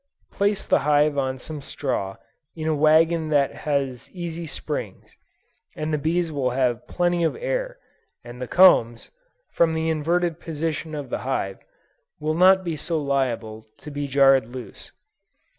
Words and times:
Place 0.31 0.65
the 0.65 0.79
hive 0.79 1.15
on 1.15 1.37
some 1.37 1.61
straw, 1.61 2.17
in 2.55 2.67
a 2.67 2.73
wagon 2.73 3.29
that 3.29 3.53
has 3.53 4.09
easy 4.09 4.47
springs, 4.47 5.15
and 5.75 5.93
the 5.93 5.99
bees 5.99 6.31
will 6.31 6.49
have 6.49 6.87
plenty 6.87 7.23
of 7.23 7.35
air, 7.35 7.77
and 8.23 8.41
the 8.41 8.47
combs, 8.47 9.11
from 9.51 9.75
the 9.75 9.91
inverted 9.91 10.39
position 10.39 10.95
of 10.95 11.11
the 11.11 11.19
hive, 11.19 11.59
will 12.19 12.33
not 12.33 12.63
be 12.63 12.75
so 12.75 12.99
liable 12.99 13.67
to 13.77 13.91
be 13.91 14.07
jarred 14.07 14.47
loose. 14.47 14.91